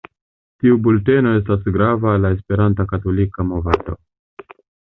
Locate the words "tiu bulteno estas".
0.63-1.69